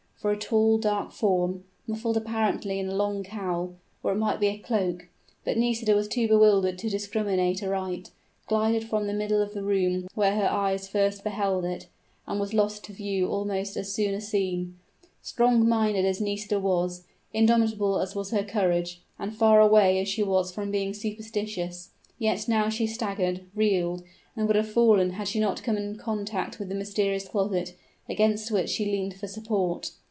[0.21, 4.49] For a tall, dark form, muffled apparently in a long cowl or it might be
[4.49, 5.07] a cloak,
[5.43, 8.11] but Nisida was too bewildered to discriminate aright
[8.45, 11.87] glided from the middle of the room where her eyes first beheld it,
[12.27, 14.77] and was lost to view almost as soon as seen.
[15.23, 20.21] Strong minded as Nisida was, indomitable as was her courage, and far away as she
[20.21, 21.89] was from being superstitious,
[22.19, 24.03] yet now she staggered, reeled,
[24.37, 27.75] and would have fallen had she not come in contact with the mysterious closet,
[28.07, 29.89] against which she leaned for support.